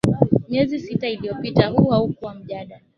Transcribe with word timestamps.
Miezi 0.49 0.79
sita 0.79 1.07
iliyopita 1.09 1.67
huu 1.67 1.89
haukuwa 1.89 2.35
mjadala 2.35 2.81